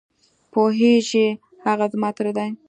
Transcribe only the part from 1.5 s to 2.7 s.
هغه زما تره دی.